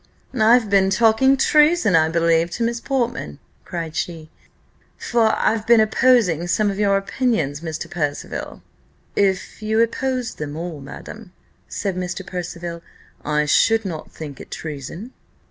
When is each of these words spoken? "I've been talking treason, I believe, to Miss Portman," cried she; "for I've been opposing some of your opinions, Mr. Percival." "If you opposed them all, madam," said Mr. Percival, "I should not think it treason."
"I've 0.33 0.67
been 0.67 0.89
talking 0.89 1.37
treason, 1.37 1.95
I 1.95 2.09
believe, 2.09 2.49
to 2.57 2.63
Miss 2.63 2.79
Portman," 2.81 3.37
cried 3.63 3.95
she; 3.95 4.31
"for 4.97 5.31
I've 5.37 5.67
been 5.67 5.79
opposing 5.79 6.47
some 6.47 6.71
of 6.71 6.79
your 6.79 6.97
opinions, 6.97 7.61
Mr. 7.61 7.87
Percival." 7.87 8.63
"If 9.15 9.61
you 9.61 9.79
opposed 9.79 10.39
them 10.39 10.57
all, 10.57 10.79
madam," 10.81 11.33
said 11.67 11.95
Mr. 11.95 12.25
Percival, 12.25 12.81
"I 13.23 13.45
should 13.45 13.85
not 13.85 14.11
think 14.11 14.41
it 14.41 14.49
treason." 14.49 15.13